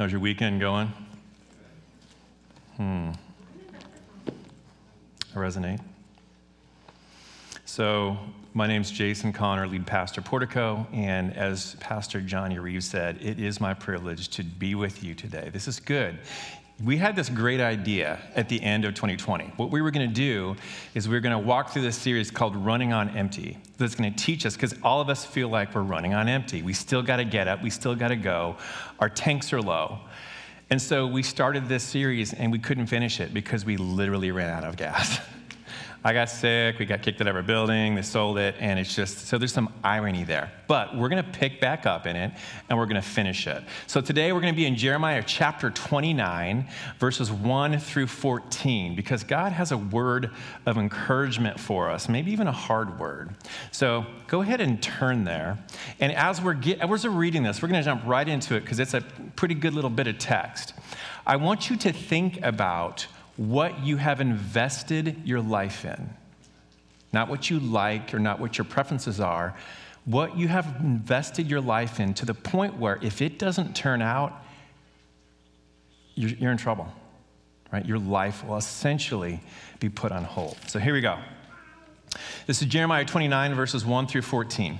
[0.00, 0.90] How's your weekend going?
[2.78, 3.10] Hmm.
[5.34, 5.78] I resonate.
[7.66, 8.16] So,
[8.54, 13.60] my name's Jason Connor, lead pastor Portico, and as Pastor Johnny Reeves said, it is
[13.60, 15.50] my privilege to be with you today.
[15.52, 16.18] This is good.
[16.82, 19.52] We had this great idea at the end of 2020.
[19.56, 20.56] What we were going to do
[20.94, 23.58] is we were going to walk through this series called Running on Empty.
[23.76, 26.62] That's going to teach us because all of us feel like we're running on empty.
[26.62, 28.56] We still got to get up, we still got to go.
[28.98, 29.98] Our tanks are low.
[30.70, 34.48] And so we started this series and we couldn't finish it because we literally ran
[34.48, 35.20] out of gas.
[36.02, 38.94] I got sick, we got kicked out of our building, they sold it, and it's
[38.94, 40.50] just, so there's some irony there.
[40.66, 42.32] But we're gonna pick back up in it
[42.68, 43.62] and we're gonna finish it.
[43.86, 46.66] So today we're gonna be in Jeremiah chapter 29,
[46.98, 50.30] verses 1 through 14, because God has a word
[50.64, 53.34] of encouragement for us, maybe even a hard word.
[53.70, 55.58] So go ahead and turn there.
[55.98, 58.78] And as we're, get, as we're reading this, we're gonna jump right into it because
[58.78, 59.02] it's a
[59.36, 60.72] pretty good little bit of text.
[61.26, 63.06] I want you to think about
[63.40, 66.10] what you have invested your life in.
[67.10, 69.56] Not what you like or not what your preferences are,
[70.04, 74.02] what you have invested your life in to the point where if it doesn't turn
[74.02, 74.44] out,
[76.14, 76.92] you're, you're in trouble,
[77.72, 77.86] right?
[77.86, 79.40] Your life will essentially
[79.78, 80.58] be put on hold.
[80.66, 81.18] So here we go.
[82.46, 84.78] This is Jeremiah 29, verses 1 through 14.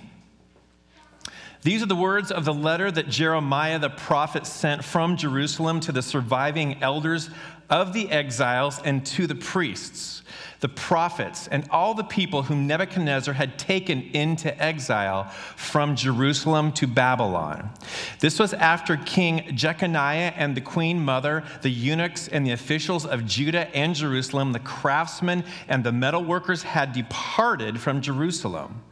[1.62, 5.92] These are the words of the letter that Jeremiah the prophet sent from Jerusalem to
[5.92, 7.28] the surviving elders
[7.70, 10.22] of the exiles and to the priests,
[10.58, 15.24] the prophets, and all the people whom Nebuchadnezzar had taken into exile
[15.56, 17.70] from Jerusalem to Babylon.
[18.18, 23.24] This was after King Jeconiah and the queen mother, the eunuchs and the officials of
[23.24, 28.82] Judah and Jerusalem, the craftsmen and the metalworkers had departed from Jerusalem.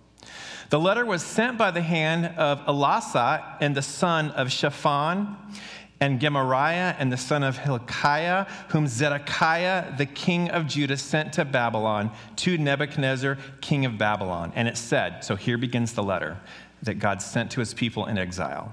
[0.71, 5.37] The letter was sent by the hand of Elasah and the son of Shaphan
[6.01, 11.45] and Gemariah and the son of Hilkiah, whom Zedekiah, the king of Judah, sent to
[11.45, 14.53] Babylon to Nebuchadnezzar, king of Babylon.
[14.55, 16.39] And it said, so here begins the letter
[16.83, 18.73] that God sent to his people in exile.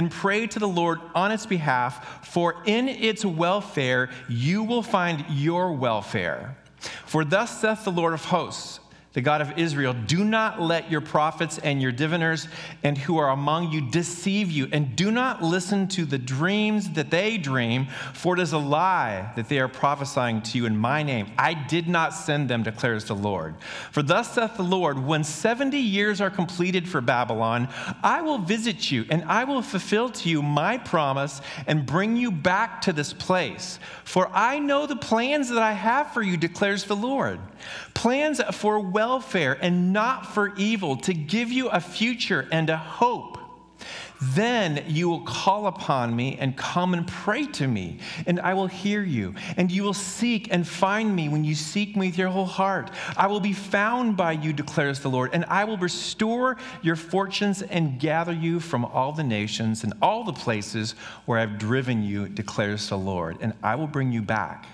[0.09, 5.73] pray to the Lord on its behalf, for in its welfare you will find your
[5.73, 6.57] welfare.
[7.05, 8.79] For thus saith the Lord of hosts,
[9.13, 12.47] the God of Israel, do not let your prophets and your diviners
[12.81, 17.11] and who are among you deceive you, and do not listen to the dreams that
[17.11, 21.03] they dream, for it is a lie that they are prophesying to you in my
[21.03, 21.29] name.
[21.37, 23.55] I did not send them, declares the Lord.
[23.91, 27.67] For thus saith the Lord, when 70 years are completed for Babylon,
[28.01, 32.31] I will visit you, and I will fulfill to you my promise and bring you
[32.31, 33.77] back to this place.
[34.05, 37.39] For I know the plans that I have for you, declares the Lord
[37.93, 43.39] plans for welfare and not for evil, to give you a future and a hope.
[44.21, 47.97] Then you will call upon me and come and pray to me,
[48.27, 49.33] and I will hear you.
[49.57, 52.91] And you will seek and find me when you seek me with your whole heart.
[53.17, 57.63] I will be found by you, declares the Lord, and I will restore your fortunes
[57.63, 60.93] and gather you from all the nations and all the places
[61.25, 63.39] where I've driven you, declares the Lord.
[63.41, 64.67] And I will bring you back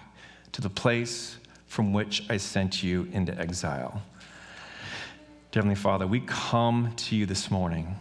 [0.51, 4.01] to the place from which I sent you into exile.
[5.57, 7.95] Heavenly Father, we come to you this morning.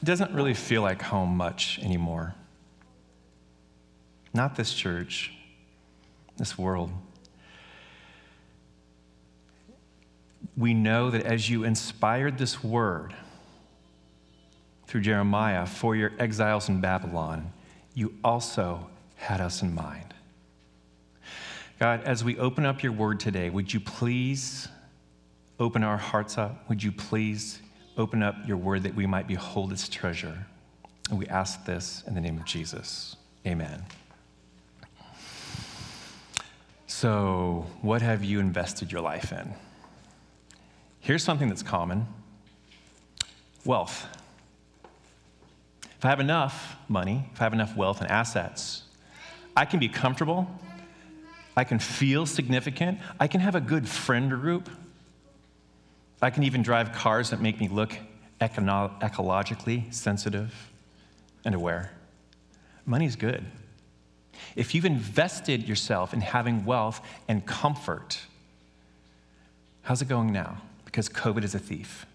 [0.00, 2.34] It doesn't really feel like home much anymore.
[4.32, 5.34] Not this church,
[6.38, 6.90] this world.
[10.56, 13.14] We know that as you inspired this word
[14.86, 17.52] through Jeremiah for your exiles in Babylon,
[17.92, 20.09] you also had us in mind.
[21.80, 24.68] God, as we open up your word today, would you please
[25.58, 26.68] open our hearts up?
[26.68, 27.62] Would you please
[27.96, 30.46] open up your word that we might behold its treasure?
[31.08, 33.16] And we ask this in the name of Jesus.
[33.46, 33.82] Amen.
[36.86, 39.54] So, what have you invested your life in?
[41.00, 42.06] Here's something that's common
[43.64, 44.06] wealth.
[45.96, 48.82] If I have enough money, if I have enough wealth and assets,
[49.56, 50.46] I can be comfortable.
[51.60, 53.00] I can feel significant.
[53.20, 54.70] I can have a good friend group.
[56.22, 57.92] I can even drive cars that make me look
[58.40, 60.70] econo- ecologically sensitive
[61.44, 61.92] and aware.
[62.86, 63.44] Money's good.
[64.56, 68.18] If you've invested yourself in having wealth and comfort,
[69.82, 70.62] how's it going now?
[70.86, 72.06] Because COVID is a thief.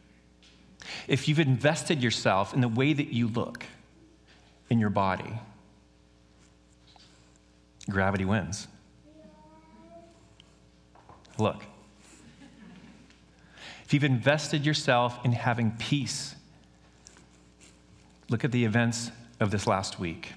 [1.08, 3.64] If you've invested yourself in the way that you look
[4.72, 5.34] in your body,
[7.88, 8.68] gravity wins.
[11.38, 11.64] Look.
[13.86, 16.36] If you've invested yourself in having peace,
[18.30, 20.34] look at the events of this last week.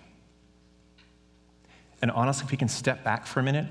[2.03, 3.67] And honestly, if we can step back for a minute,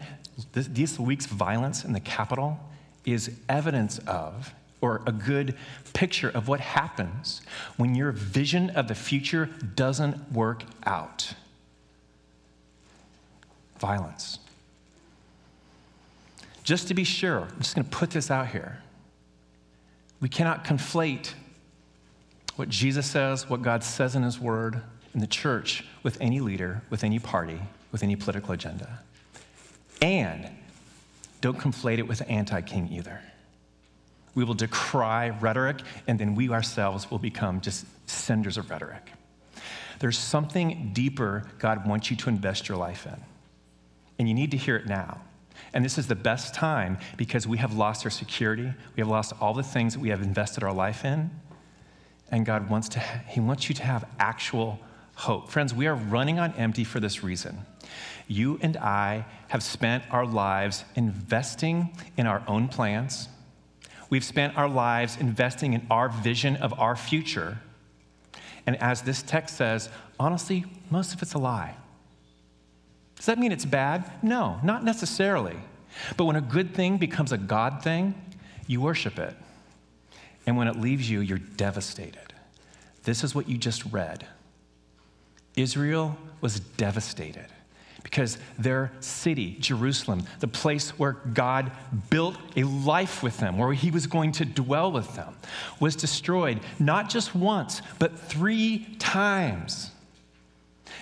[0.52, 2.60] this, this week's violence in the Capitol
[3.06, 5.56] is evidence of, or a good
[5.94, 7.42] picture of what happens
[7.78, 9.46] when your vision of the future
[9.76, 11.34] doesn't work out.
[13.80, 14.40] Violence.
[16.68, 18.80] Just to be sure, I'm just going to put this out here.
[20.20, 21.32] We cannot conflate
[22.58, 24.82] what Jesus says, what God says in His Word,
[25.14, 27.58] in the church with any leader, with any party,
[27.94, 29.00] with any political agenda.
[30.02, 30.50] And
[31.40, 33.22] don't conflate it with anti king either.
[34.36, 39.10] We will decry rhetoric, and then we ourselves will become just senders of rhetoric.
[40.00, 43.22] There's something deeper God wants you to invest your life in,
[44.20, 45.22] and you need to hear it now.
[45.74, 48.74] And this is the best time because we have lost our security.
[48.96, 51.30] We have lost all the things that we have invested our life in.
[52.32, 54.80] And God wants to, He wants you to have actual
[55.16, 55.50] hope.
[55.50, 57.66] Friends, we are running on empty for this reason.
[58.28, 63.30] You and I have spent our lives investing in our own plans.
[64.10, 67.60] We've spent our lives investing in our vision of our future.
[68.66, 71.76] And as this text says, honestly, most of it's a lie.
[73.18, 74.10] Does that mean it's bad?
[74.24, 75.58] No, not necessarily.
[76.16, 78.16] But when a good thing becomes a God thing,
[78.68, 79.36] you worship it.
[80.46, 82.34] And when it leaves you, you're devastated.
[83.04, 84.26] This is what you just read.
[85.56, 87.48] Israel was devastated
[88.04, 91.72] because their city, Jerusalem, the place where God
[92.10, 95.36] built a life with them, where he was going to dwell with them,
[95.80, 99.92] was destroyed not just once, but three times.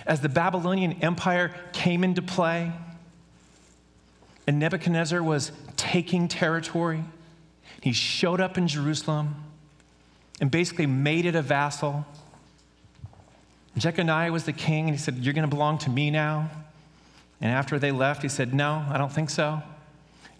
[0.06, 2.72] As the Babylonian Empire came into play,
[4.46, 7.04] and Nebuchadnezzar was taking territory,
[7.80, 9.36] he showed up in Jerusalem
[10.40, 12.06] and basically made it a vassal
[13.78, 16.50] Jeconiah was the king, and he said, You're going to belong to me now.
[17.40, 19.62] And after they left, he said, No, I don't think so.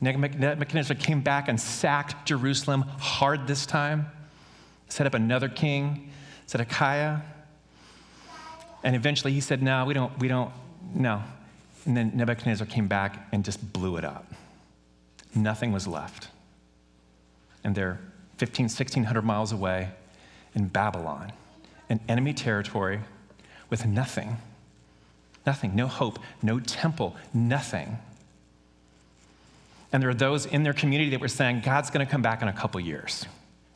[0.00, 4.06] Nebuchadnezzar came back and sacked Jerusalem hard this time,
[4.88, 6.10] set up another king,
[6.48, 7.20] Zedekiah.
[8.82, 10.52] And eventually he said, No, we don't, we don't,
[10.94, 11.22] no.
[11.84, 14.26] And then Nebuchadnezzar came back and just blew it up.
[15.34, 16.28] Nothing was left.
[17.62, 18.00] And they're
[18.38, 19.90] 15, 1600 miles away
[20.54, 21.32] in Babylon,
[21.88, 23.00] an enemy territory
[23.70, 24.38] with nothing.
[25.46, 27.98] Nothing, no hope, no temple, nothing.
[29.92, 32.42] And there are those in their community that were saying, God's going to come back
[32.42, 33.26] in a couple years.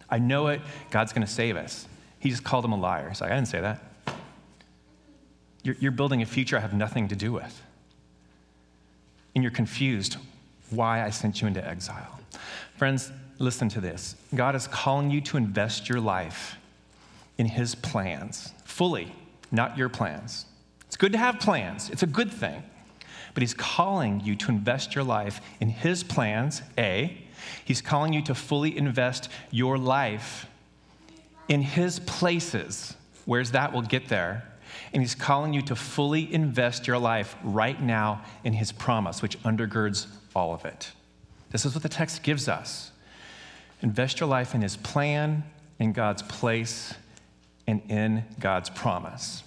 [0.09, 0.61] I know it,
[0.91, 1.87] God's going to save us.
[2.19, 3.09] He just called him a liar.
[3.09, 3.90] He's like, I didn't say that.
[5.63, 7.63] You're, you're building a future I have nothing to do with.
[9.35, 10.17] And you're confused
[10.71, 12.21] why I sent you into exile.
[12.77, 16.57] Friends, listen to this God is calling you to invest your life
[17.39, 19.13] in His plans fully
[19.53, 20.47] not your plans.
[20.87, 22.63] It's good to have plans, it's a good thing.
[23.35, 27.17] But He's calling you to invest your life in His plans, A.
[27.65, 30.47] He's calling you to fully invest your life
[31.49, 32.97] in His places.
[33.25, 33.73] Where's that?
[33.73, 34.50] We'll get there.
[34.93, 39.41] And He's calling you to fully invest your life right now in His promise, which
[39.43, 40.93] undergirds all of it.
[41.51, 42.93] This is what the text gives us.
[43.83, 45.45] Invest your life in His plan,
[45.79, 46.95] in God's place,
[47.67, 49.43] and in God's promise.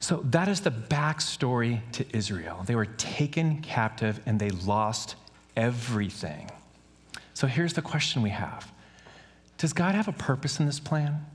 [0.00, 2.62] So that is the backstory to Israel.
[2.64, 5.16] They were taken captive and they lost
[5.56, 6.50] everything.
[7.34, 8.70] So here's the question we have
[9.58, 11.26] Does God have a purpose in this plan?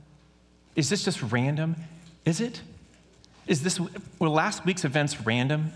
[0.75, 1.75] Is this just random?
[2.25, 2.61] Is it?
[3.47, 3.79] Is this,
[4.19, 5.71] were last week's events random?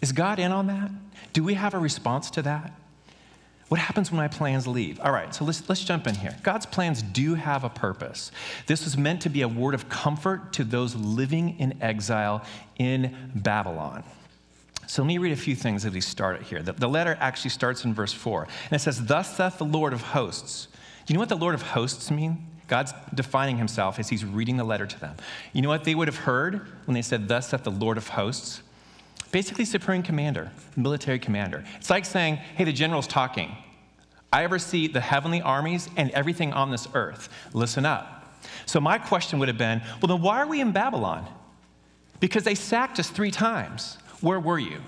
[0.00, 0.90] Is God in on that?
[1.32, 2.72] Do we have a response to that?
[3.68, 4.98] What happens when my plans leave?
[4.98, 6.36] All right, so let's, let's jump in here.
[6.42, 8.32] God's plans do have a purpose.
[8.66, 12.44] This was meant to be a word of comfort to those living in exile
[12.78, 14.02] in Babylon.
[14.88, 16.62] So let me read a few things as we start it here.
[16.62, 19.92] The, the letter actually starts in verse 4, and it says, Thus saith the Lord
[19.92, 20.66] of hosts.
[21.06, 22.44] Do you know what the Lord of hosts mean?
[22.70, 25.16] God's defining himself as he's reading the letter to them.
[25.52, 28.08] You know what they would have heard when they said, Thus saith the Lord of
[28.08, 28.62] hosts?
[29.32, 31.64] basically supreme commander, military commander.
[31.76, 33.56] It's like saying, hey, the general's talking.
[34.32, 37.28] I oversee the heavenly armies and everything on this earth.
[37.52, 38.16] Listen up.
[38.66, 41.26] So my question would have been well, then why are we in Babylon?
[42.20, 43.98] Because they sacked us three times.
[44.20, 44.80] Where were you?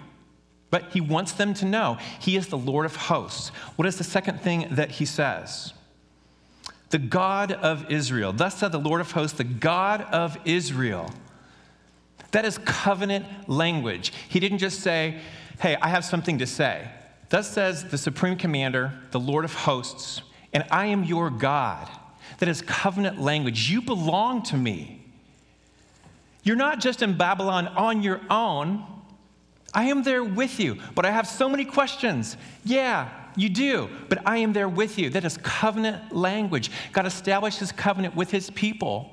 [0.70, 3.48] But he wants them to know he is the Lord of hosts.
[3.76, 5.74] What is the second thing that he says?
[6.92, 8.34] The God of Israel.
[8.34, 11.10] Thus said the Lord of hosts, the God of Israel.
[12.32, 14.12] That is covenant language.
[14.28, 15.18] He didn't just say,
[15.58, 16.86] hey, I have something to say.
[17.30, 20.20] Thus says the supreme commander, the Lord of hosts,
[20.52, 21.88] and I am your God.
[22.38, 23.70] That is covenant language.
[23.70, 25.02] You belong to me.
[26.42, 28.84] You're not just in Babylon on your own.
[29.72, 32.36] I am there with you, but I have so many questions.
[32.66, 35.10] Yeah, you do, but I am there with you.
[35.10, 36.70] That is covenant language.
[36.92, 39.10] God established his covenant with his people.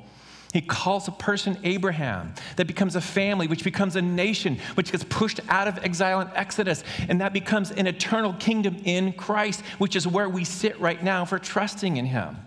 [0.54, 5.04] He calls a person Abraham, that becomes a family, which becomes a nation, which gets
[5.04, 9.96] pushed out of exile and Exodus, and that becomes an eternal kingdom in Christ, which
[9.96, 12.38] is where we sit right now for trusting in him.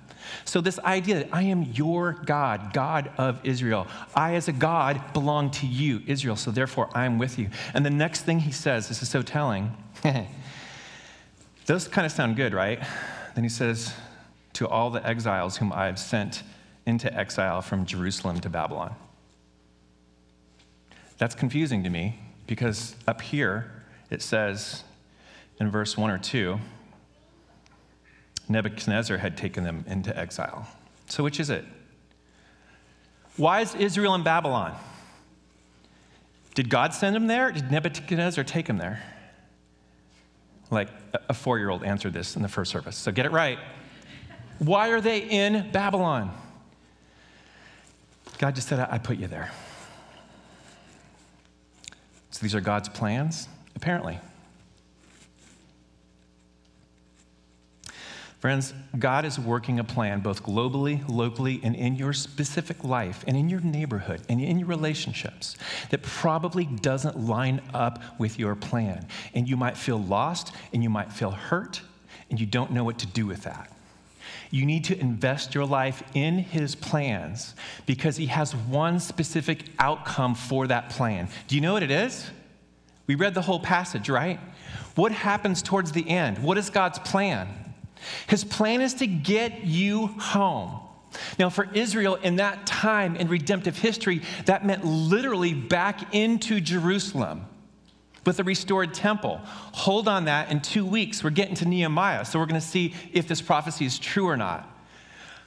[0.44, 5.12] So, this idea that I am your God, God of Israel, I as a God
[5.12, 7.50] belong to you, Israel, so therefore I'm with you.
[7.74, 9.76] And the next thing he says, this is so telling,
[11.72, 12.82] those kind of sound good, right?
[13.34, 13.94] Then he says,
[14.54, 16.42] To all the exiles whom I have sent
[16.84, 18.94] into exile from Jerusalem to Babylon.
[21.16, 23.72] That's confusing to me because up here
[24.10, 24.84] it says
[25.60, 26.60] in verse 1 or 2
[28.50, 30.68] Nebuchadnezzar had taken them into exile.
[31.08, 31.64] So, which is it?
[33.38, 34.76] Why is Israel in Babylon?
[36.54, 37.50] Did God send them there?
[37.50, 39.02] Did Nebuchadnezzar take them there?
[40.72, 40.88] Like
[41.28, 42.96] a four year old answered this in the first service.
[42.96, 43.58] So get it right.
[44.58, 46.32] Why are they in Babylon?
[48.38, 49.50] God just said, I put you there.
[52.30, 53.48] So these are God's plans?
[53.76, 54.18] Apparently.
[58.42, 63.36] Friends, God is working a plan both globally, locally, and in your specific life, and
[63.36, 65.56] in your neighborhood, and in your relationships
[65.90, 69.06] that probably doesn't line up with your plan.
[69.32, 71.82] And you might feel lost, and you might feel hurt,
[72.30, 73.70] and you don't know what to do with that.
[74.50, 77.54] You need to invest your life in His plans
[77.86, 81.28] because He has one specific outcome for that plan.
[81.46, 82.28] Do you know what it is?
[83.06, 84.40] We read the whole passage, right?
[84.96, 86.42] What happens towards the end?
[86.42, 87.61] What is God's plan?
[88.26, 90.80] His plan is to get you home.
[91.38, 97.46] Now, for Israel in that time in redemptive history, that meant literally back into Jerusalem
[98.24, 99.40] with a restored temple.
[99.44, 101.22] Hold on that in two weeks.
[101.22, 104.36] We're getting to Nehemiah, so we're going to see if this prophecy is true or
[104.36, 104.68] not.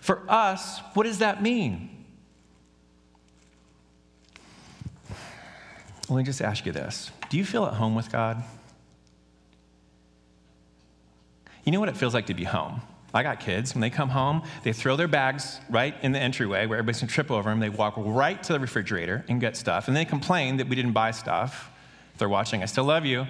[0.02, 1.90] For us, what does that mean?
[6.10, 8.44] Let me just ask you this Do you feel at home with God?
[11.66, 12.82] You know what it feels like to be home?
[13.14, 13.74] I got kids.
[13.74, 17.12] When they come home, they throw their bags right in the entryway where everybody's gonna
[17.12, 17.60] trip over them.
[17.60, 19.88] They walk right to the refrigerator and get stuff.
[19.88, 21.72] And they complain that we didn't buy stuff
[22.18, 23.26] they're watching, I still love you.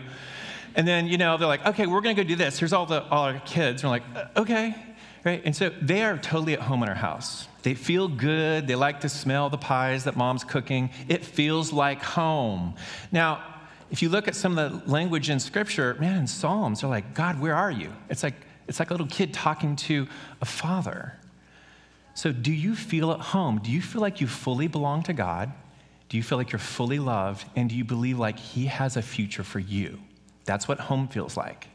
[0.76, 2.60] And then, you know, they're like, okay, we're to go do this.
[2.60, 3.84] Here's all, the, all our kids.
[3.84, 4.76] And we're like, uh, okay.
[5.24, 5.42] Right?
[5.44, 7.48] And so they are totally at home in our house.
[7.64, 8.68] They feel good.
[8.68, 10.92] They like to smell the pies that mom's cooking.
[11.08, 12.76] It feels like home.
[13.12, 13.44] Now,
[13.92, 17.14] if you look at some of the language in Scripture, man, in Psalms, they're like,
[17.14, 17.94] God, where are you?
[18.10, 18.36] It's like,
[18.68, 20.08] it's like a little kid talking to
[20.42, 21.14] a father.
[22.16, 23.60] So, do you feel at home?
[23.60, 25.52] Do you feel like you fully belong to God?
[26.08, 27.46] Do you feel like you're fully loved?
[27.56, 30.00] And do you believe like He has a future for you?
[30.46, 31.68] That's what home feels like.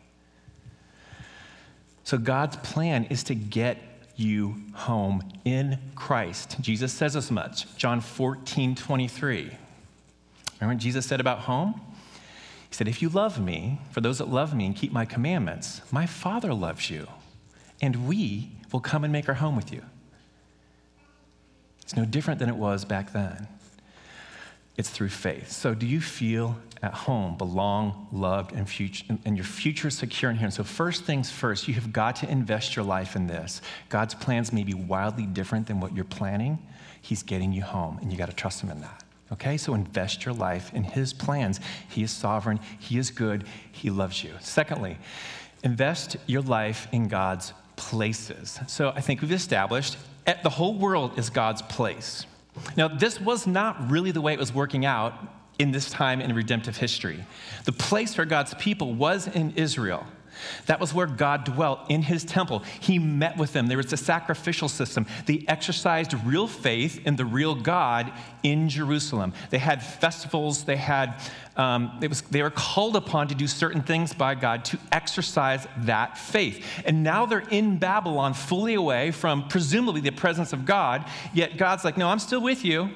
[2.04, 3.78] So, God's plan is to get
[4.16, 6.56] you home in Christ.
[6.60, 7.76] Jesus says as much.
[7.76, 9.38] John 14, 23.
[10.60, 11.80] Remember what Jesus said about home?
[12.70, 15.82] He said, If you love me, for those that love me and keep my commandments,
[15.92, 17.06] my Father loves you,
[17.82, 19.82] and we will come and make our home with you.
[21.82, 23.48] It's no different than it was back then
[24.80, 25.52] it's through faith.
[25.52, 30.38] So, do you feel at home, belong, loved, and, future, and your future secure in
[30.38, 30.50] Him?
[30.50, 33.60] So, first things first, you have got to invest your life in this.
[33.90, 36.58] God's plans may be wildly different than what you're planning.
[37.02, 39.04] He's getting you home, and you got to trust Him in that.
[39.32, 41.60] Okay, so invest your life in His plans.
[41.88, 44.32] He is sovereign, He is good, He loves you.
[44.40, 44.98] Secondly,
[45.62, 48.58] invest your life in God's places.
[48.66, 49.96] So I think we've established
[50.42, 52.26] the whole world is God's place.
[52.76, 55.14] Now, this was not really the way it was working out
[55.58, 57.24] in this time in redemptive history.
[57.64, 60.06] The place for God's people was in Israel.
[60.66, 62.62] That was where God dwelt in his temple.
[62.80, 63.66] He met with them.
[63.66, 65.06] There was a sacrificial system.
[65.26, 69.32] They exercised real faith in the real God in Jerusalem.
[69.50, 70.64] They had festivals.
[70.64, 71.20] They had,
[71.56, 75.66] um, it was, they were called upon to do certain things by God to exercise
[75.78, 76.64] that faith.
[76.84, 81.04] And now they're in Babylon, fully away from presumably the presence of God.
[81.34, 82.90] Yet God's like, no, I'm still with you.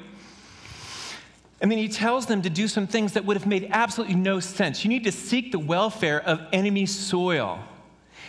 [1.64, 4.38] And then he tells them to do some things that would have made absolutely no
[4.38, 4.85] sense.
[4.85, 7.59] You need to seek the welfare of enemy soil.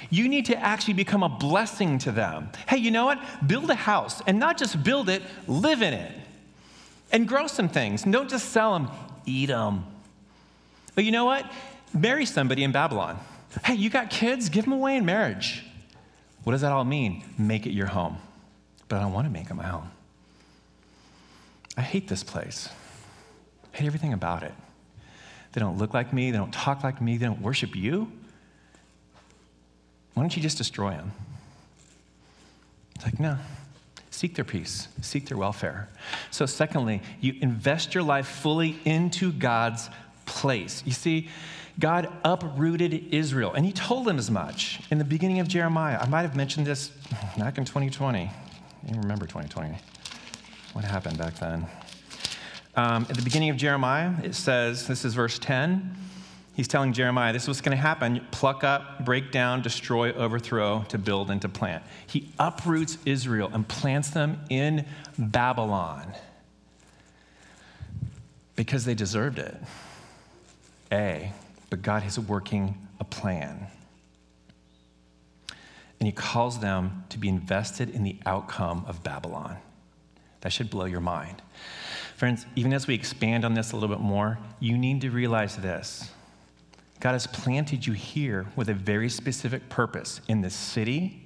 [0.10, 2.50] You need to actually become a blessing to them.
[2.65, 3.20] Hey, you know what?
[3.46, 6.13] Build a house and not just build it, live in it.
[7.12, 8.04] And grow some things.
[8.04, 8.89] Don't just sell them,
[9.25, 9.84] eat them.
[10.96, 11.46] But you know what?
[11.94, 13.20] Marry somebody in Babylon.
[13.65, 14.48] Hey, you got kids?
[14.48, 15.65] Give them away in marriage.
[16.46, 17.22] What does that all mean?
[17.38, 18.15] Make it your home.
[18.88, 19.92] But I don't want to make it my home.
[21.75, 22.70] I hate this place.
[23.75, 24.53] Hate everything about it.
[25.51, 28.10] They don't look like me, they don't talk like me, they don't worship you.
[30.13, 31.12] Why don't you just destroy them?
[32.96, 33.38] It's like, no.
[34.12, 35.89] Seek their peace, seek their welfare.
[36.32, 39.89] So, secondly, you invest your life fully into God's
[40.25, 40.82] place.
[40.86, 41.27] You see,
[41.77, 45.98] God uprooted Israel, and He told them as much in the beginning of Jeremiah.
[46.00, 46.91] I might have mentioned this
[47.38, 48.32] back in 2020.
[48.88, 49.75] You remember 2020.
[50.72, 51.67] What happened back then?
[52.75, 55.96] Um, at the beginning of Jeremiah, it says, this is verse 10.
[56.55, 60.84] He's telling Jeremiah, this is what's going to happen pluck up, break down, destroy, overthrow,
[60.89, 61.84] to build and to plant.
[62.08, 64.86] He uproots Israel and plants them in
[65.17, 66.13] Babylon
[68.55, 69.55] because they deserved it.
[70.91, 71.32] A,
[71.70, 73.67] but God is working a plan.
[76.00, 79.58] And He calls them to be invested in the outcome of Babylon.
[80.41, 81.41] That should blow your mind.
[82.16, 85.58] Friends, even as we expand on this a little bit more, you need to realize
[85.58, 86.10] this
[87.02, 91.22] God has planted you here with a very specific purpose in this city,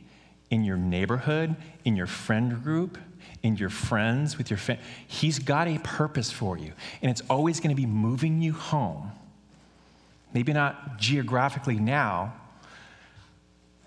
[0.49, 1.55] in your neighborhood,
[1.85, 2.97] in your friend group,
[3.43, 4.83] in your friends, with your family.
[5.07, 9.11] He's got a purpose for you, and it's always going to be moving you home.
[10.33, 12.33] Maybe not geographically now,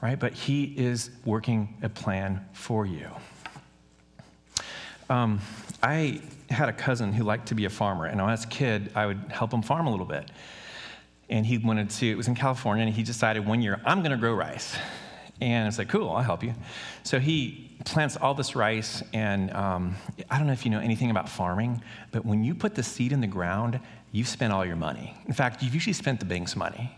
[0.01, 0.19] right?
[0.19, 3.11] But He is working a plan for you.
[5.13, 5.41] Um,
[5.83, 8.49] I had a cousin who liked to be a farmer, and when I was a
[8.49, 10.31] kid, I would help him farm a little bit.
[11.29, 14.17] And he wanted to, it was in California, and he decided one year, I'm gonna
[14.17, 14.75] grow rice.
[15.39, 16.55] And it's like, cool, I'll help you.
[17.03, 19.97] So he plants all this rice, and um,
[20.31, 23.13] I don't know if you know anything about farming, but when you put the seed
[23.13, 23.81] in the ground,
[24.13, 25.15] you've spent all your money.
[25.27, 26.91] In fact, you've usually spent the bank's money.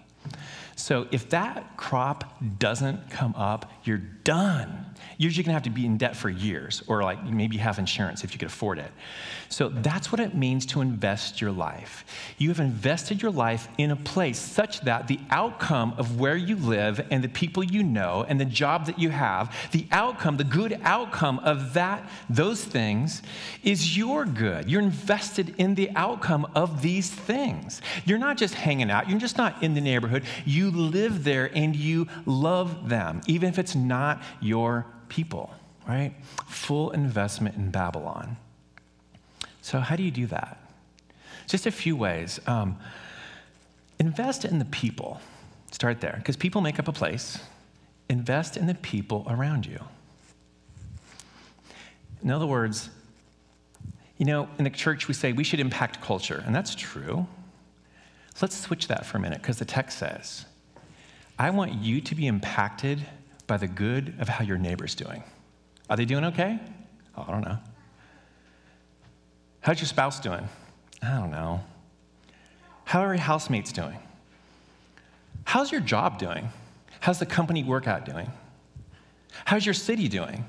[0.77, 4.87] So if that crop doesn't come up, you're done.
[5.19, 8.25] Usually, you're gonna have to be in debt for years, or like maybe have insurance
[8.25, 8.91] if you could afford it.
[9.49, 12.05] So that's what it means to invest your life.
[12.39, 16.57] You have invested your life in a place such that the outcome of where you
[16.57, 20.45] live and the people you know and the job that you have, the outcome, the
[20.45, 23.23] good outcome of that, those things,
[23.63, 24.69] is your good.
[24.69, 27.81] You're invested in the outcome of these things.
[28.05, 30.25] You're not just hanging out, you're just not in the neighborhood.
[30.45, 35.53] You live there and you love them, even if it's not your people,
[35.89, 36.15] right?
[36.49, 38.37] Full investment in Babylon.
[39.63, 40.61] So, how do you do that?
[41.49, 42.41] Just a few ways.
[42.47, 42.79] Um,
[43.99, 45.21] invest in the people.
[45.71, 47.39] Start there, because people make up a place.
[48.09, 49.81] Invest in the people around you.
[52.23, 52.91] In other words,
[54.17, 57.27] you know, in the church we say we should impact culture, and that's true.
[58.41, 60.47] Let's switch that for a minute, because the text says,
[61.39, 63.05] I want you to be impacted
[63.47, 65.23] by the good of how your neighbor's doing.
[65.91, 66.59] Are they doing okay?
[67.17, 67.59] Oh, I don't know.
[69.61, 70.49] How's your spouse doing?
[71.03, 71.61] I don't know.
[72.85, 73.99] How are your housemates doing?
[75.45, 76.49] How's your job doing?
[77.01, 78.31] How's the company workout doing?
[79.45, 80.45] How's your city doing?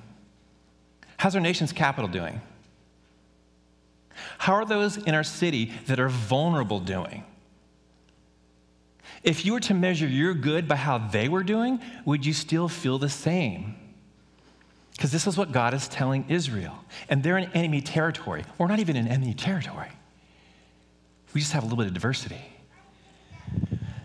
[1.18, 2.40] How's our nation's capital doing?
[4.38, 7.24] How are those in our city that are vulnerable doing?
[9.26, 12.70] If you were to measure your good by how they were doing, would you still
[12.70, 13.76] feel the same?
[14.92, 16.86] Because this is what God is telling Israel.
[17.10, 18.46] And they're in enemy territory.
[18.60, 19.90] We're not even in enemy territory,
[21.34, 22.40] we just have a little bit of diversity.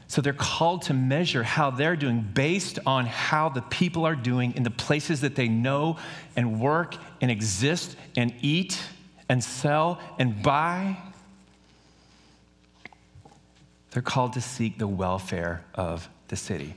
[0.08, 4.56] So they're called to measure how they're doing based on how the people are doing
[4.56, 5.98] in the places that they know
[6.34, 8.82] and work and exist and eat
[9.28, 10.96] and sell and buy.
[13.90, 16.74] They're called to seek the welfare of the city.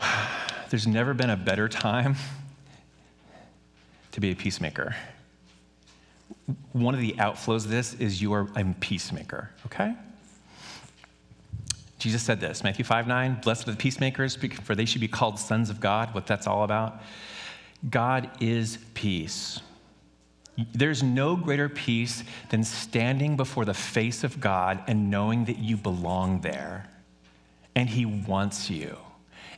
[0.70, 2.16] There's never been a better time
[4.12, 4.94] to be a peacemaker.
[6.72, 9.94] One of the outflows of this is you are a peacemaker, okay?
[11.98, 15.38] Jesus said this Matthew 5 9, blessed are the peacemakers, for they should be called
[15.38, 17.00] sons of God, what that's all about.
[17.88, 19.60] God is peace.
[20.72, 25.76] There's no greater peace than standing before the face of God and knowing that you
[25.76, 26.88] belong there.
[27.74, 28.96] And He wants you.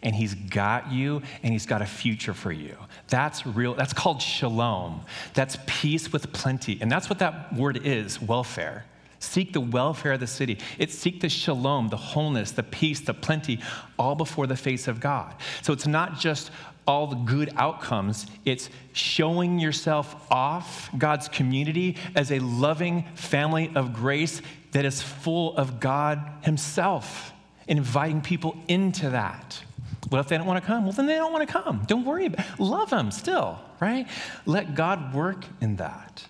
[0.02, 2.76] And He's got you, and He's got a future for you.
[3.08, 3.74] That's real.
[3.74, 5.02] That's called shalom.
[5.34, 6.78] That's peace with plenty.
[6.80, 8.84] And that's what that word is welfare.
[9.20, 10.58] Seek the welfare of the city.
[10.78, 13.60] It's seek the shalom, the wholeness, the peace, the plenty,
[13.98, 15.34] all before the face of God.
[15.60, 16.50] So it's not just
[16.86, 23.92] all the good outcomes, it's showing yourself off God's community as a loving family of
[23.92, 27.32] grace that is full of God Himself,
[27.68, 29.62] and inviting people into that.
[30.10, 30.84] Well, if they don't want to come?
[30.84, 31.82] Well, then they don't want to come.
[31.86, 32.60] Don't worry about it.
[32.60, 34.08] Love them still, right?
[34.46, 36.24] Let God work in that.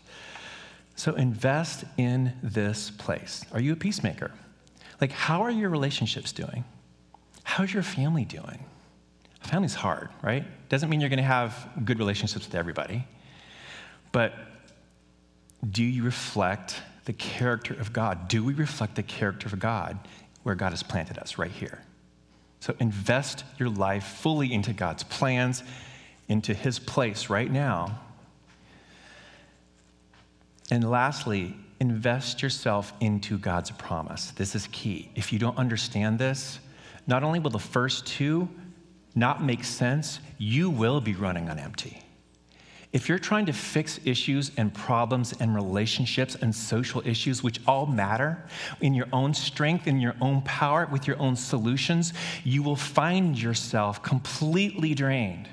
[0.96, 3.44] So invest in this place.
[3.52, 4.32] Are you a peacemaker?
[5.00, 6.64] Like, how are your relationships doing?
[7.42, 8.64] How's your family doing?
[9.50, 10.44] Family's hard, right?
[10.68, 13.04] Doesn't mean you're going to have good relationships with everybody.
[14.12, 14.32] But
[15.68, 18.28] do you reflect the character of God?
[18.28, 19.98] Do we reflect the character of God
[20.42, 21.80] where God has planted us, right here?
[22.60, 25.62] So invest your life fully into God's plans,
[26.28, 28.00] into His place right now
[30.70, 34.30] and lastly, invest yourself into God's promise.
[34.30, 35.10] This is key.
[35.16, 36.60] If you don't understand this,
[37.06, 38.48] not only will the first two
[39.14, 42.02] not make sense, you will be running on empty.
[42.92, 47.86] If you're trying to fix issues and problems and relationships and social issues, which all
[47.86, 48.44] matter,
[48.80, 53.40] in your own strength, in your own power, with your own solutions, you will find
[53.40, 55.48] yourself completely drained.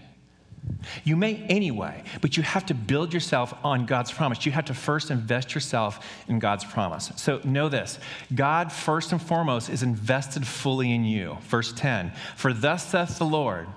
[1.03, 4.45] You may anyway, but you have to build yourself on God's promise.
[4.45, 7.12] You have to first invest yourself in God's promise.
[7.15, 7.99] So know this
[8.34, 11.38] God, first and foremost, is invested fully in you.
[11.43, 13.67] Verse 10 For thus saith the Lord,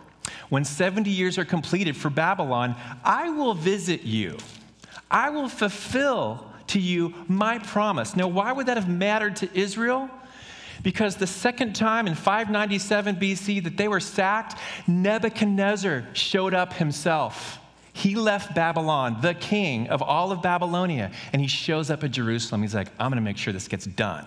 [0.48, 4.36] when 70 years are completed for Babylon, I will visit you,
[5.10, 8.14] I will fulfill to you my promise.
[8.14, 10.08] Now, why would that have mattered to Israel?
[10.82, 17.58] Because the second time in 597 BC that they were sacked, Nebuchadnezzar showed up himself.
[17.92, 22.62] He left Babylon, the king of all of Babylonia, and he shows up at Jerusalem.
[22.62, 24.26] He's like, I'm going to make sure this gets done.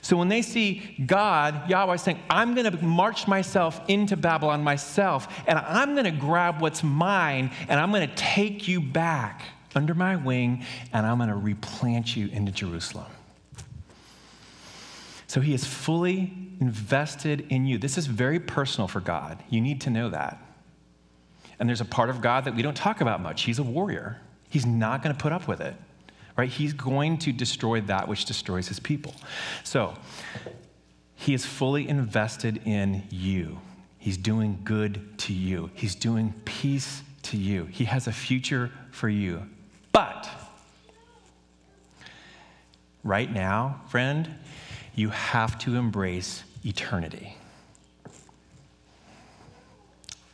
[0.00, 5.26] So when they see God, Yahweh saying, I'm going to march myself into Babylon myself,
[5.48, 9.42] and I'm going to grab what's mine, and I'm going to take you back
[9.74, 13.06] under my wing, and I'm going to replant you into Jerusalem.
[15.26, 17.78] So he is fully invested in you.
[17.78, 19.42] This is very personal for God.
[19.50, 20.42] You need to know that.
[21.58, 23.42] And there's a part of God that we don't talk about much.
[23.42, 24.20] He's a warrior.
[24.48, 25.74] He's not going to put up with it.
[26.36, 26.50] Right?
[26.50, 29.14] He's going to destroy that which destroys his people.
[29.64, 29.94] So,
[31.14, 33.58] he is fully invested in you.
[33.98, 35.70] He's doing good to you.
[35.74, 37.64] He's doing peace to you.
[37.64, 39.42] He has a future for you.
[39.92, 40.28] But
[43.02, 44.28] right now, friend,
[44.96, 47.36] you have to embrace eternity.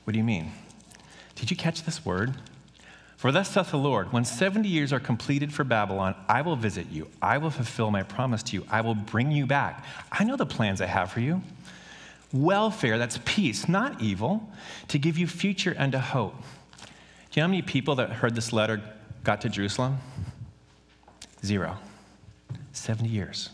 [0.04, 0.52] What do you mean?
[1.34, 2.34] Did you catch this word?
[3.16, 6.86] For thus saith the Lord, when 70 years are completed for Babylon, I will visit
[6.90, 7.08] you.
[7.20, 8.66] I will fulfill my promise to you.
[8.70, 9.84] I will bring you back.
[10.10, 11.42] I know the plans I have for you
[12.32, 14.50] welfare, that's peace, not evil,
[14.88, 16.34] to give you future and a hope.
[16.80, 16.86] Do
[17.34, 18.82] you know how many people that heard this letter
[19.24, 19.98] got to Jerusalem?
[21.44, 21.78] Zero.
[22.72, 23.50] 70 years.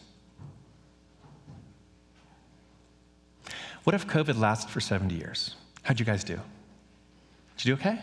[3.89, 5.57] What if COVID lasted for 70 years?
[5.83, 6.35] How'd you guys do?
[7.57, 7.99] Did you do okay?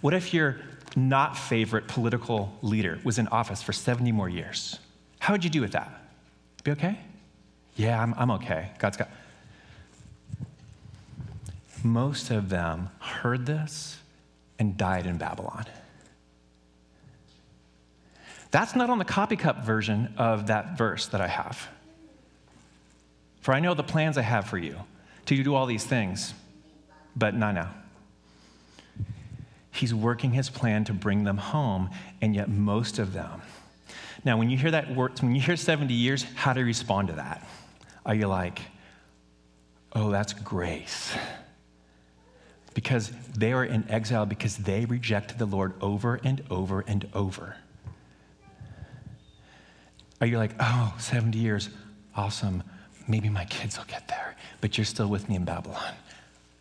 [0.00, 0.56] What if your
[0.96, 4.78] not favorite political leader was in office for 70 more years?
[5.18, 5.90] How would you do with that?
[6.64, 6.98] Be okay?
[7.74, 8.70] Yeah, I'm, I'm okay.
[8.78, 9.10] God's got.
[11.84, 13.98] Most of them heard this
[14.58, 15.66] and died in Babylon.
[18.52, 21.68] That's not on the copy cup version of that verse that I have.
[23.46, 24.74] For I know the plans I have for you
[25.26, 26.34] to do all these things.
[27.14, 27.68] But no, no.
[29.70, 33.42] He's working his plan to bring them home, and yet most of them.
[34.24, 37.06] Now, when you hear that word, when you hear 70 years, how do you respond
[37.06, 37.46] to that?
[38.04, 38.62] Are you like,
[39.92, 41.16] oh, that's grace?
[42.74, 47.54] Because they are in exile because they rejected the Lord over and over and over.
[50.20, 51.68] Are you like, oh, 70 years,
[52.16, 52.64] awesome
[53.08, 55.94] maybe my kids will get there, but you're still with me in Babylon.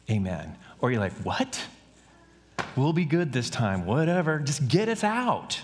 [0.10, 0.56] Amen.
[0.80, 1.62] Or you're like, what?
[2.76, 4.40] We'll be good this time, whatever.
[4.40, 5.62] Just get us out.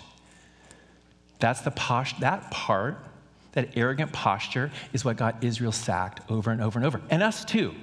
[1.40, 2.98] That's the posh, that part
[3.54, 7.44] That arrogant posture is what got Israel sacked over and over and over, and us
[7.44, 7.74] too.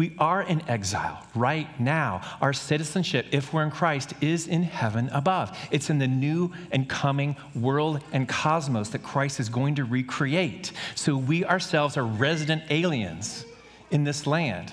[0.00, 2.22] We are in exile right now.
[2.40, 5.54] Our citizenship, if we're in Christ, is in heaven above.
[5.70, 10.72] It's in the new and coming world and cosmos that Christ is going to recreate.
[10.94, 13.44] So we ourselves are resident aliens
[13.90, 14.72] in this land.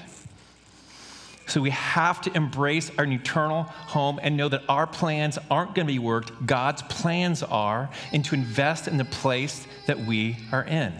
[1.45, 5.87] So we have to embrace our eternal home and know that our plans aren't going
[5.87, 6.45] to be worked.
[6.45, 10.93] God's plans are, and to invest in the place that we are in.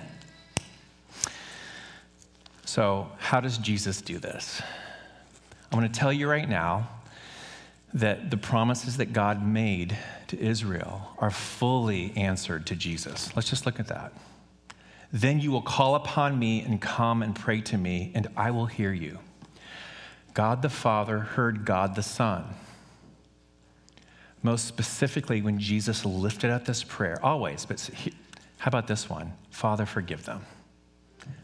[2.67, 4.61] So, how does Jesus do this?
[5.71, 6.89] I'm going to tell you right now
[7.93, 13.33] that the promises that God made to Israel are fully answered to Jesus.
[13.37, 14.11] Let's just look at that.
[15.13, 18.65] Then you will call upon me and come and pray to me, and I will
[18.65, 19.19] hear you.
[20.33, 22.43] God the Father heard God the Son.
[24.43, 27.89] Most specifically, when Jesus lifted up this prayer, always, but
[28.57, 29.31] how about this one?
[29.51, 30.41] Father, forgive them.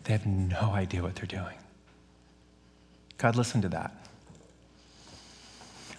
[0.03, 1.57] They have no idea what they're doing.
[3.17, 3.95] God, listen to that.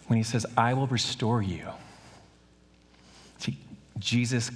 [0.06, 1.68] When he says, I will restore you.
[3.38, 3.56] See,
[3.98, 4.50] Jesus,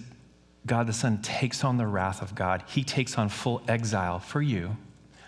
[0.66, 2.62] God the Son, takes on the wrath of God.
[2.66, 4.76] He takes on full exile for you,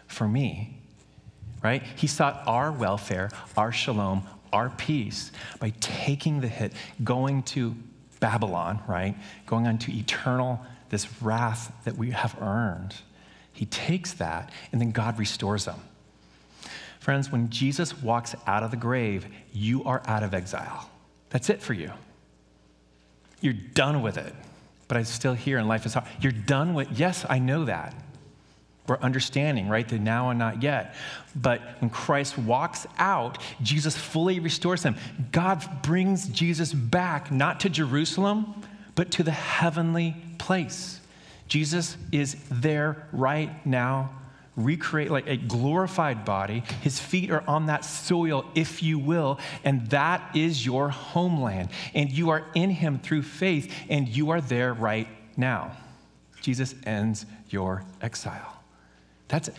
[0.07, 0.77] for me,
[1.63, 1.83] right?
[1.97, 7.75] He sought our welfare, our shalom, our peace by taking the hit, going to
[8.19, 9.17] Babylon, right?
[9.47, 10.61] Going on to eternal,
[10.91, 12.95] this wrath that we have earned.
[13.61, 15.79] He takes that, and then God restores them.
[16.99, 20.89] Friends, when Jesus walks out of the grave, you are out of exile.
[21.29, 21.93] That's it for you.
[23.43, 24.35] You're done with it.
[24.89, 26.07] But I'm still here and life is hard.
[26.23, 27.95] You're done with, yes, I know that.
[28.87, 29.87] We're understanding, right?
[29.87, 30.95] The now and not yet.
[31.37, 34.97] But when Christ walks out, Jesus fully restores them.
[35.33, 38.63] God brings Jesus back, not to Jerusalem,
[38.95, 41.00] but to the heavenly place.
[41.51, 44.13] Jesus is there right now,
[44.55, 46.63] recreate like a glorified body.
[46.81, 51.71] His feet are on that soil, if you will, and that is your homeland.
[51.93, 55.73] And you are in him through faith, and you are there right now.
[56.41, 58.63] Jesus ends your exile.
[59.27, 59.51] That's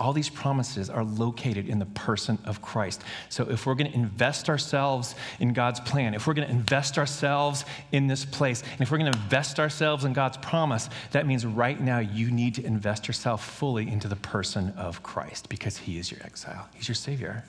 [0.00, 3.02] all these promises are located in the person of Christ.
[3.28, 6.98] So, if we're going to invest ourselves in God's plan, if we're going to invest
[6.98, 11.26] ourselves in this place, and if we're going to invest ourselves in God's promise, that
[11.26, 15.76] means right now you need to invest yourself fully into the person of Christ because
[15.76, 17.44] He is your exile, He's your Savior.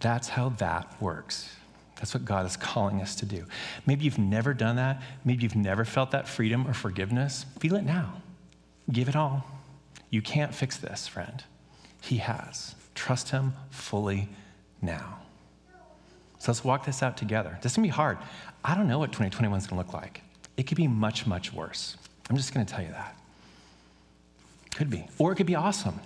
[0.00, 1.54] That's how that works.
[1.96, 3.46] That's what God is calling us to do.
[3.86, 5.00] Maybe you've never done that.
[5.24, 7.46] Maybe you've never felt that freedom or forgiveness.
[7.60, 8.20] Feel it now.
[8.90, 9.53] Give it all.
[10.14, 11.42] You can't fix this, friend.
[12.00, 12.76] He has.
[12.94, 14.28] Trust Him fully
[14.80, 15.18] now.
[16.38, 17.58] So let's walk this out together.
[17.62, 18.18] This can be hard.
[18.64, 20.20] I don't know what 2021 is gonna look like.
[20.56, 21.96] It could be much, much worse.
[22.30, 23.16] I'm just gonna tell you that.
[24.76, 25.04] Could be.
[25.18, 25.98] Or it could be awesome.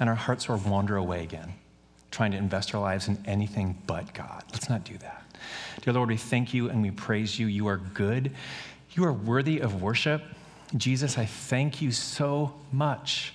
[0.00, 1.54] And our hearts will wander away again,
[2.10, 4.42] trying to invest our lives in anything but God.
[4.50, 5.22] Let's not do that.
[5.82, 7.46] Dear Lord, we thank you and we praise you.
[7.46, 8.32] You are good.
[8.90, 10.24] You are worthy of worship.
[10.76, 13.34] Jesus, I thank you so much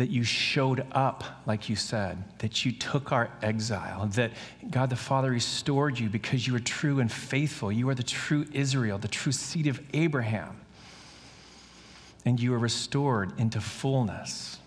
[0.00, 4.30] that you showed up, like you said, that you took our exile, that
[4.70, 7.70] God the Father restored you because you were true and faithful.
[7.70, 10.58] You are the true Israel, the true seed of Abraham.
[12.24, 14.58] And you are restored into fullness.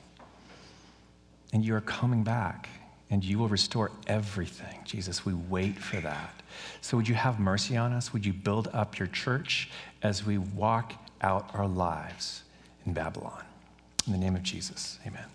[1.51, 2.69] And you are coming back,
[3.09, 4.81] and you will restore everything.
[4.85, 6.43] Jesus, we wait for that.
[6.81, 8.13] So, would you have mercy on us?
[8.13, 9.69] Would you build up your church
[10.03, 12.43] as we walk out our lives
[12.85, 13.43] in Babylon.
[14.05, 15.25] In the name of Jesus, amen.